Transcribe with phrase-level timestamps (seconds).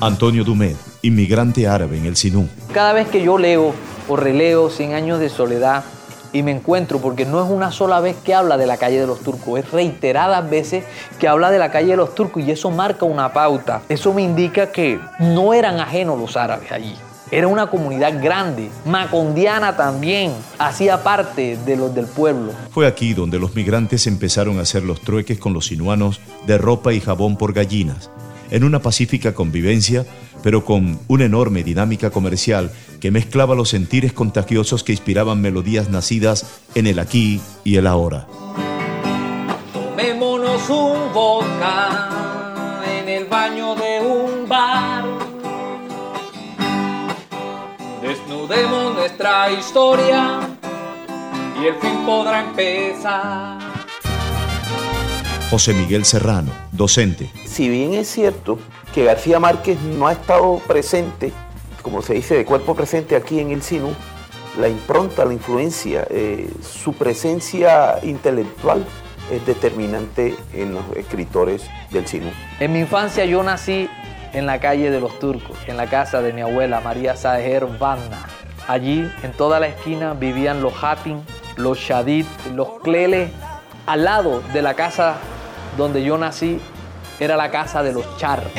[0.00, 2.48] Antonio Dumet, inmigrante árabe en el Sinú.
[2.72, 3.74] Cada vez que yo leo
[4.08, 5.84] o releo Cien años de soledad
[6.32, 9.06] y me encuentro, porque no es una sola vez que habla de la calle de
[9.06, 10.84] los turcos, es reiteradas veces
[11.18, 13.82] que habla de la calle de los turcos y eso marca una pauta.
[13.90, 16.94] Eso me indica que no eran ajenos los árabes allí.
[17.32, 22.52] Era una comunidad grande, macondiana también, hacía parte de los del pueblo.
[22.72, 26.92] Fue aquí donde los migrantes empezaron a hacer los trueques con los sinuanos de ropa
[26.92, 28.10] y jabón por gallinas,
[28.50, 30.06] en una pacífica convivencia,
[30.42, 36.60] pero con una enorme dinámica comercial que mezclaba los sentires contagiosos que inspiraban melodías nacidas
[36.74, 38.26] en el aquí y el ahora.
[39.72, 45.30] Tomémonos un boca en el baño de un bar
[48.02, 50.40] Desnudemos nuestra historia
[51.60, 53.69] y el fin podrá empezar.
[55.50, 57.28] José Miguel Serrano, docente.
[57.44, 58.56] Si bien es cierto
[58.94, 61.32] que García Márquez no ha estado presente,
[61.82, 63.92] como se dice, de cuerpo presente aquí en el SINU,
[64.60, 68.86] la impronta, la influencia, eh, su presencia intelectual
[69.32, 72.30] es determinante en los escritores del SINU.
[72.60, 73.90] En mi infancia yo nací
[74.32, 78.28] en la calle de los turcos, en la casa de mi abuela María Saher Vanna.
[78.68, 81.22] Allí, en toda la esquina, vivían los Hatim,
[81.56, 83.32] los Shadid, los Clele.
[83.86, 85.16] Al lado de la casa
[85.80, 86.60] donde yo nací,
[87.18, 88.50] era la casa de los Char.